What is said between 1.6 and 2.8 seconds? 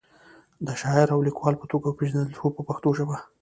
توګه وپیژندل شو په